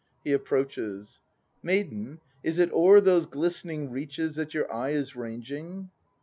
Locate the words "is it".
2.41-2.71